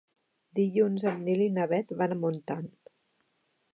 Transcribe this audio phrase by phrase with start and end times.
[0.59, 2.67] Dilluns en Nil i na Bet van a Montant.